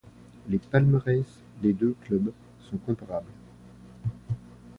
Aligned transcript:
Les 0.49 0.57
palmarès 0.57 1.23
des 1.61 1.73
deux 1.73 1.95
clubs 2.01 2.33
sont 2.63 2.77
comparables. 2.79 3.29